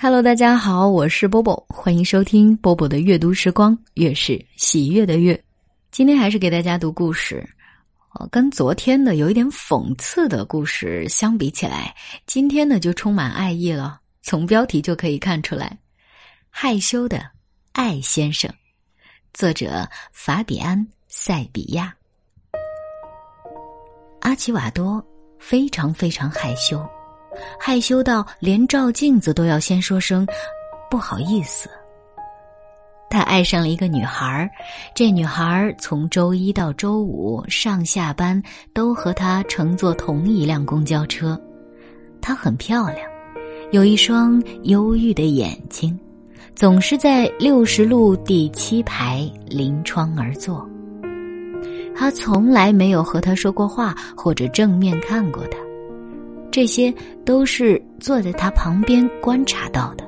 [0.00, 5.42] Hello，大家好，我是波波，欢迎收听波波的阅读时光，月是喜悦的月。
[5.90, 7.44] 今天还是给大家读故事，
[8.12, 11.92] 哦，跟昨天的有一点讽刺的故事相比起来，
[12.26, 13.98] 今天呢就充满爱意了。
[14.22, 15.76] 从标题就可以看出来，
[16.48, 17.20] 害羞的
[17.72, 18.48] 艾先生，
[19.34, 20.78] 作者法比安·
[21.08, 21.92] 塞比亚。
[24.20, 25.04] 阿奇瓦多
[25.40, 26.88] 非常非常害羞。
[27.58, 30.26] 害羞到连照镜子都要先说声
[30.90, 31.68] 不好意思。
[33.10, 34.50] 他爱上了一个女孩
[34.94, 38.42] 这女孩从周一到周五上下班
[38.74, 41.40] 都和他乘坐同一辆公交车。
[42.20, 42.98] 她很漂亮，
[43.70, 45.98] 有一双忧郁的眼睛，
[46.54, 50.68] 总是在六十路第七排临窗而坐。
[51.96, 55.58] 他从来没有和她说过话，或者正面看过她。
[56.50, 56.92] 这些
[57.24, 60.04] 都是坐在他旁边观察到的。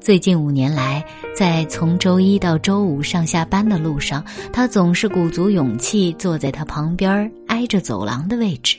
[0.00, 1.02] 最近五年来，
[1.34, 8.76] 在从周一到周五上下班的路上，他总是鼓足勇气坐在他旁边，挨着走廊的位置。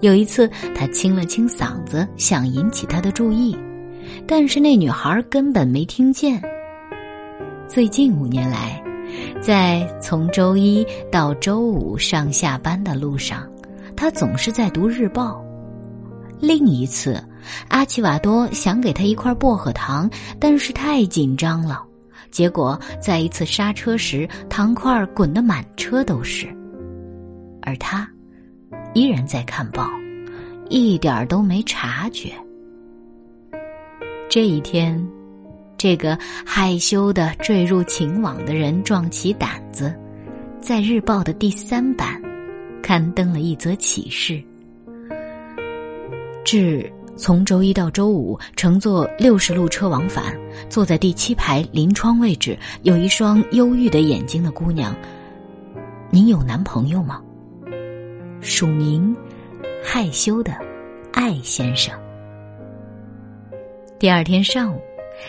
[0.00, 3.54] 有一次，他清了清嗓子，想引起他的注意，
[4.26, 6.42] 但是那女孩根本没听见。
[7.68, 8.82] 最近五年来，
[9.42, 13.46] 在从周一到周五上下班的路上。
[14.04, 15.42] 他总是在读日报。
[16.38, 17.18] 另一次，
[17.68, 21.82] 阿奇瓦多想给他一块薄荷糖，但是太紧张了，
[22.30, 26.46] 结果在一次刹车时，糖块滚得满车都是。
[27.62, 28.06] 而他
[28.92, 29.88] 依然在看报，
[30.68, 32.30] 一点都没察觉。
[34.28, 35.02] 这一天，
[35.78, 39.98] 这个害羞的坠入情网的人壮起胆子，
[40.60, 42.20] 在日报的第三版。
[42.84, 44.38] 刊登了一则启事：
[46.44, 54.94] 致从周一到周五乘坐六十路车往返，坐在第七排临窗位置，有一双忧郁的眼睛的姑娘。
[56.10, 57.22] 您有男朋友吗？
[58.42, 59.16] 署名：
[59.82, 60.52] 害羞的
[61.10, 61.98] 艾先生。
[63.98, 64.78] 第二天上午，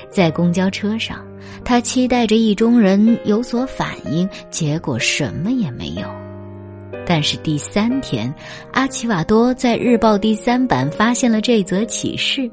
[0.09, 1.25] 在公交车上，
[1.63, 6.05] 他期待着意中人有所反应，结果什么也没有。
[7.07, 8.33] 但是第三天，
[8.71, 12.49] 阿奇瓦多在日报第三版发现了这则启事：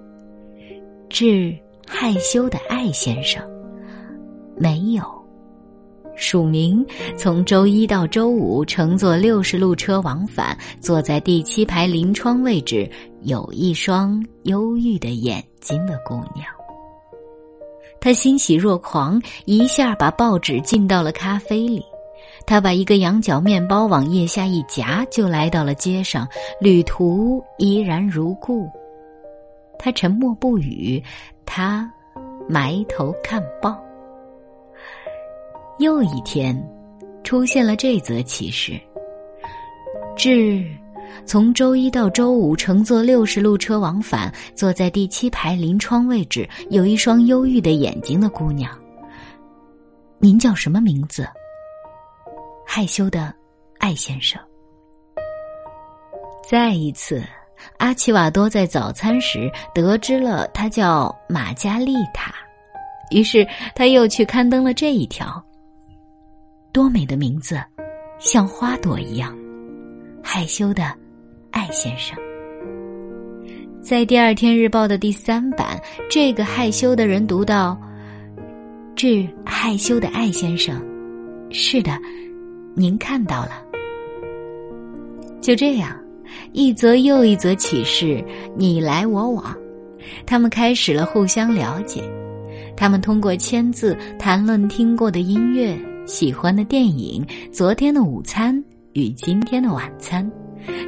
[1.08, 3.42] 致害羞的艾先生，
[4.56, 5.02] 没有
[6.14, 6.84] 署名。
[7.16, 12.88] 从周一到周五乘坐六十路车往返，坐在第七排临窗位置，
[13.22, 16.46] 有一双忧郁的眼睛的姑娘。
[18.00, 21.82] 他欣喜若狂，一下把报纸浸到了咖啡里。
[22.46, 26.26] 他把一个羊角面包往腋下一夹，就来到了街上。
[26.60, 28.68] 旅途依然如故。
[29.78, 31.02] 他沉默不语，
[31.44, 31.90] 他
[32.48, 33.80] 埋头看报。
[35.78, 36.56] 又一天，
[37.24, 38.78] 出现了这则启事：
[40.16, 40.64] 致
[41.24, 48.70] 从周一到周五乘坐六十路车往返，坐在第七排临窗位置，有一双忧郁的眼睛的姑娘。
[50.18, 51.26] 您叫什么名字？
[52.74, 53.30] 害羞的
[53.80, 54.40] 艾先生。
[56.50, 57.22] 再一次，
[57.76, 62.32] 阿奇瓦多在早餐时得知了他叫玛加丽塔，
[63.10, 65.44] 于是他又去刊登了这一条。
[66.72, 67.62] 多美的名字，
[68.18, 69.36] 像花朵一样。
[70.24, 70.96] 害羞的
[71.50, 72.16] 艾先生。
[73.82, 75.78] 在第二天日报的第三版，
[76.08, 77.78] 这个害羞的人读到
[78.96, 80.82] ：“致害羞的艾先生。”
[81.52, 81.92] 是的。
[82.74, 83.62] 您看到了，
[85.42, 85.94] 就这样，
[86.52, 88.24] 一则又一则启示，
[88.56, 89.54] 你来我往，
[90.24, 92.02] 他们开始了互相了解。
[92.74, 98.62] 他们通过签字谈论听过的音乐、喜欢的电影、昨天的午餐
[98.94, 100.28] 与今天的晚餐，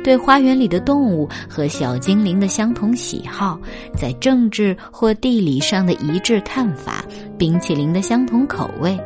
[0.02, 3.60] 对花园里的动物和小精灵的相同喜好，
[3.94, 7.04] 在政治或地理上的一致看法，
[7.36, 8.98] 冰淇淋的相同口味。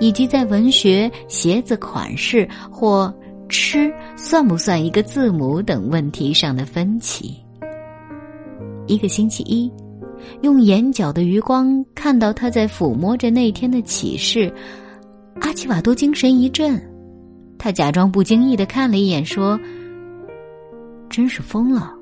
[0.00, 3.12] 以及在文学、鞋子款式或
[3.48, 7.36] 吃算不算一个字母等问题上的分歧。
[8.86, 9.72] 一个星期一，
[10.42, 14.52] 用眼角的余光看到他在抚摸着那天的启示，
[15.40, 16.80] 阿奇瓦多精神一振，
[17.58, 19.58] 他假装不经意的看了一眼，说
[21.08, 21.94] ：“真是疯了，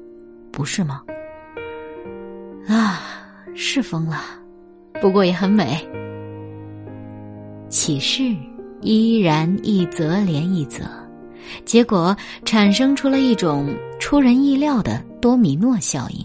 [0.51, 1.03] 不是吗？”
[2.67, 3.01] 啊，
[3.55, 4.21] 是疯了，
[5.01, 5.87] 不过也很美。
[7.73, 8.23] 启示
[8.83, 10.85] 依然一则连一则，
[11.65, 12.15] 结果
[12.45, 16.23] 产生出了一种出人意料的多米诺效应。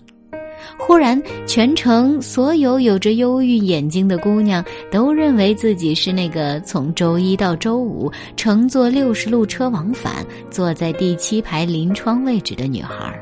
[0.77, 13.17] 忽然，全城所有有着忧郁眼睛的姑娘都认为自己是那个从周一到周五乘坐六十路车往返、坐在第七排临窗位置的女孩，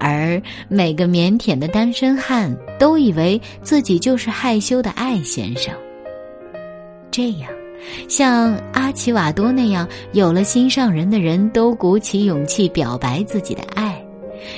[0.00, 5.74] 而每个腼腆的单身汉都以为自己就是害羞的艾先生。
[7.16, 7.50] 这样，
[8.10, 13.98] 像阿奇瓦多那样有了心上人的人都鼓起勇气表白自己的爱。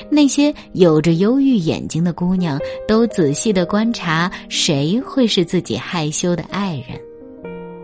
[0.09, 6.99] 那些有着忧郁眼睛的姑娘都仔细的观察谁会是自己害羞的爱人，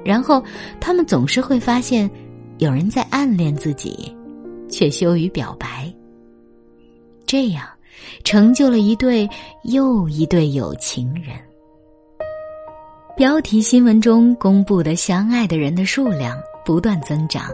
[0.04, 0.44] 然后
[0.82, 2.12] 他们总是会发现，
[2.58, 4.14] 有人在暗恋自己，
[4.70, 5.90] 却羞于表白。
[7.26, 7.66] 这样，
[8.26, 9.26] 成就了一对
[9.64, 11.40] 又一对有情人。
[13.16, 17.46] 标题新闻中公布的相爱的人的数量不断增长。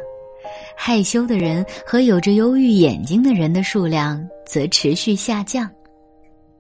[0.76, 5.70] 害羞的人和有着忧郁眼睛的人的数量则持续下降，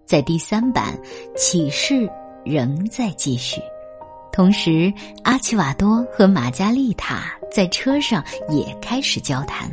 [0.05, 0.95] 在第三版，
[1.35, 2.07] 启示
[2.45, 3.59] 仍在继续。
[4.31, 4.93] 同时，
[5.23, 9.67] 阿奇瓦多和玛加丽塔在车上也开始交谈，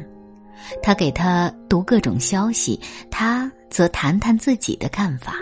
[0.82, 5.34] 他给他读各种消息，他则谈谈自己的看法。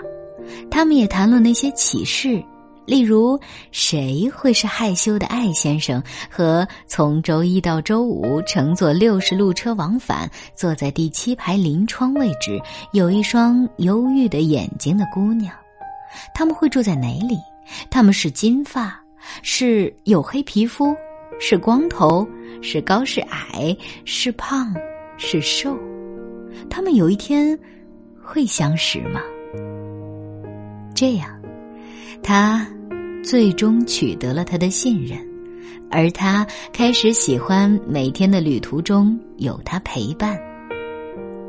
[0.72, 2.42] 他们也谈论那些启示。
[2.86, 3.38] 例如，
[3.72, 6.00] 谁会是害羞的艾先生
[6.30, 12.60] 和从周一到周五乘坐六十路车往返、坐在第七排临窗位置、
[12.92, 15.52] 有一双忧郁的眼睛的姑娘？
[16.32, 17.36] 他们会住在哪里？
[17.90, 18.98] 他们是金发，
[19.42, 20.94] 是有黑皮肤，
[21.40, 22.26] 是光头，
[22.62, 24.72] 是高是矮，是胖
[25.18, 25.76] 是瘦？
[26.70, 27.58] 他们有一天
[28.22, 29.20] 会相识吗？
[30.94, 31.28] 这样，
[32.22, 32.64] 他。
[33.26, 35.18] 最终取得了他的信任，
[35.90, 40.38] 而他开始喜欢每天的旅途中有他陪伴。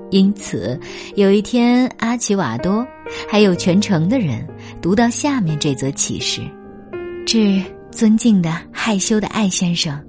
[0.10, 0.80] 因此，
[1.16, 2.84] 有一天，阿奇瓦多
[3.30, 4.44] 还有全城的人
[4.82, 6.42] 读到下面这则启示
[7.28, 10.04] ：“致尊敬的害羞的艾先生，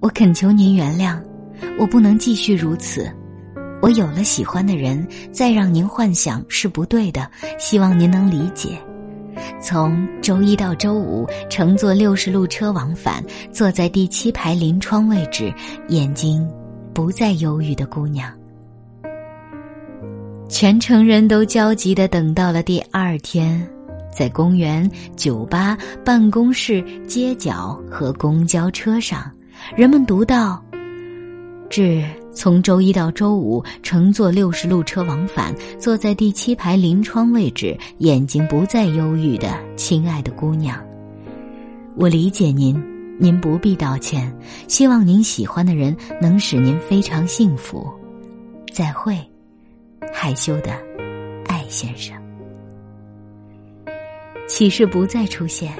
[0.00, 1.22] 我恳求您原谅，
[1.78, 3.08] 我不能继续如此。
[3.80, 8.76] 我有了喜欢的人，再让您幻想是不对的，希望您能理解。”
[9.60, 15.52] 从周一到周五乘坐六十路车往返，坐在第七排临窗位置，
[15.88, 16.46] 眼睛
[16.92, 18.32] 不再忧郁的姑娘。
[20.48, 23.66] 全城人都焦急的等到了第二天，
[24.12, 29.30] 在公园、酒吧、办公室、街角和公交车上，
[29.76, 30.62] 人们读到
[31.68, 32.04] ：“致。”
[32.34, 40.76] 从周一到周五乘坐六十路车往返，坐在第七排临窗位置，眼睛不再忧郁的亲爱的姑娘，
[41.96, 42.82] 我理解您，
[43.18, 44.30] 您不必道歉。
[44.66, 47.88] 希望您喜欢的人能使您非常幸福。
[48.72, 49.16] 再会，
[50.12, 50.72] 害羞的
[51.46, 52.14] 艾先生。
[54.48, 55.72] 启示不再出现。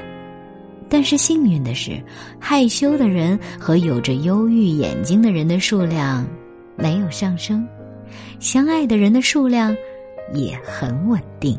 [0.89, 2.00] 但是幸运的是，
[2.39, 6.25] 害羞的人和有着忧郁眼睛的人的数量。
[7.05, 7.69] 有上升，
[8.41, 9.77] 相爱的人的数量
[10.33, 11.59] 也很稳定。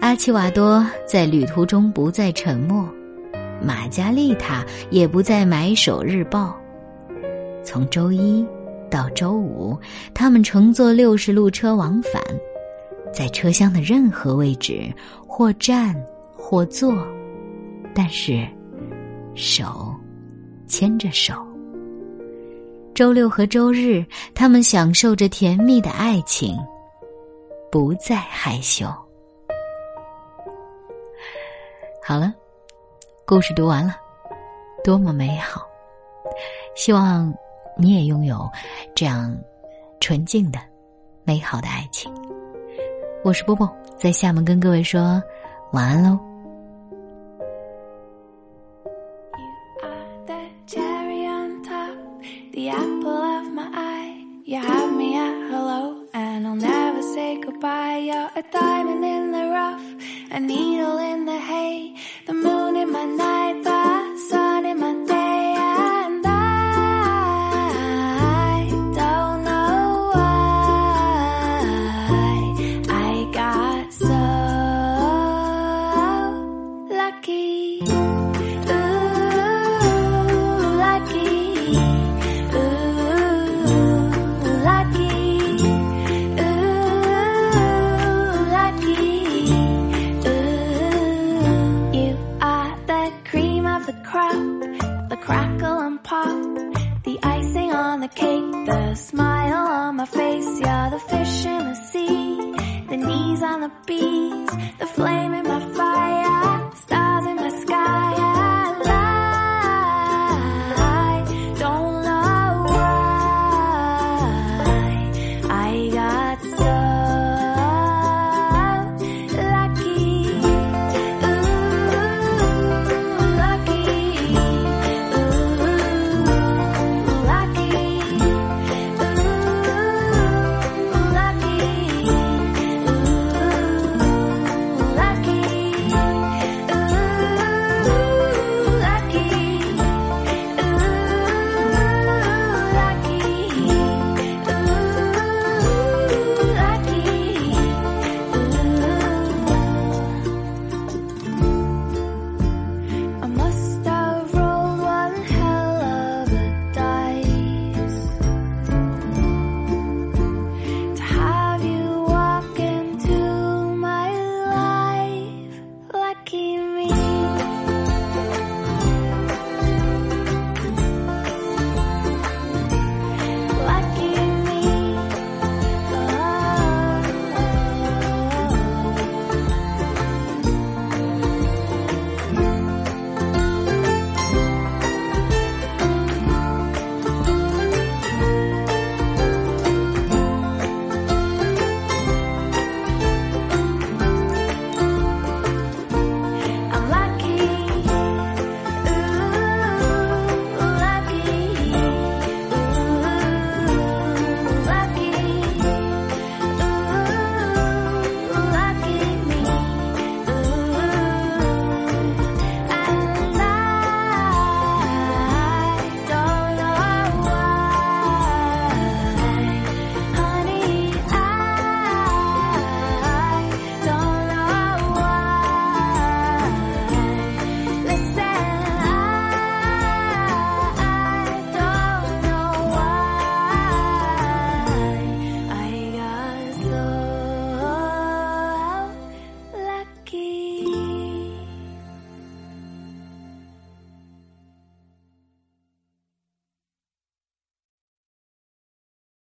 [0.00, 2.88] 阿奇瓦多在旅途中不再沉默，
[3.62, 6.56] 玛加丽塔也不再买手日报。
[7.62, 8.44] 从周一
[8.90, 9.78] 到周五，
[10.12, 12.20] 他们乘坐六十路车往返，
[13.12, 14.90] 在车厢的任何位置，
[15.26, 15.94] 或站
[16.34, 16.92] 或坐，
[17.94, 18.44] 但是
[19.34, 19.94] 手
[20.66, 21.46] 牵着手。
[22.94, 26.56] 周六和周日，他们享受着甜蜜的爱情，
[27.70, 28.86] 不再害羞。
[32.04, 32.34] 好了，
[33.26, 33.94] 故事读完了，
[34.84, 35.62] 多么美好！
[36.74, 37.32] 希望
[37.78, 38.46] 你也拥有
[38.94, 39.34] 这样
[39.98, 40.58] 纯净的、
[41.24, 42.12] 美好的爱情。
[43.24, 45.22] 我是波波，在厦门跟各位说
[45.72, 46.31] 晚安喽。